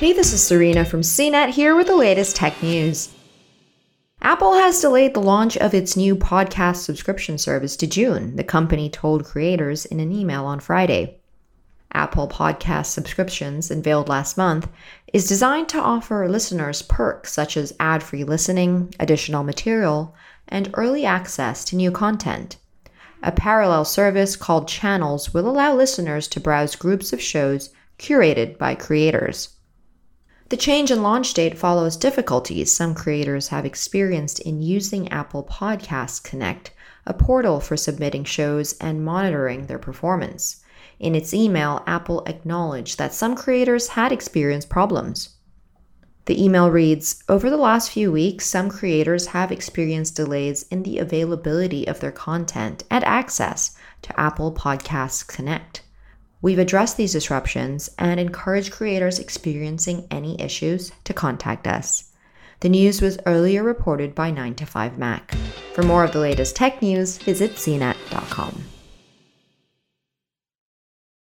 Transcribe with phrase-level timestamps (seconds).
[0.00, 3.14] Hey, this is Serena from CNET here with the latest tech news.
[4.22, 8.88] Apple has delayed the launch of its new podcast subscription service to June, the company
[8.88, 11.20] told creators in an email on Friday.
[11.92, 14.70] Apple Podcast subscriptions, unveiled last month,
[15.12, 20.14] is designed to offer listeners perks such as ad free listening, additional material,
[20.48, 22.56] and early access to new content.
[23.22, 28.74] A parallel service called Channels will allow listeners to browse groups of shows curated by
[28.74, 29.58] creators.
[30.50, 36.20] The change in launch date follows difficulties some creators have experienced in using Apple Podcasts
[36.20, 36.72] Connect,
[37.06, 40.60] a portal for submitting shows and monitoring their performance.
[40.98, 45.36] In its email, Apple acknowledged that some creators had experienced problems.
[46.24, 50.98] The email reads Over the last few weeks, some creators have experienced delays in the
[50.98, 55.82] availability of their content and access to Apple Podcasts Connect.
[56.42, 62.10] We've addressed these disruptions and encourage creators experiencing any issues to contact us.
[62.60, 65.34] The news was earlier reported by 9to5Mac.
[65.74, 68.79] For more of the latest tech news, visit cnet.com.